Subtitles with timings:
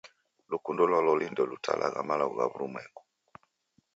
[0.51, 3.01] Lukundo lwa loli ndelutalagha malagho ghwa w'urumwengu.